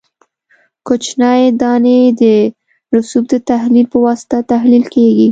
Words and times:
کوچنۍ 0.87 1.41
دانې 1.61 1.99
د 2.19 2.21
رسوب 2.95 3.23
د 3.31 3.35
تحلیل 3.49 3.85
په 3.93 3.97
واسطه 4.05 4.37
تحلیل 4.51 4.83
کیږي 4.93 5.27